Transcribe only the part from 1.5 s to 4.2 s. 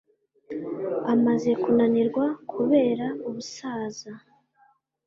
kunanirwa kubera ubusaza.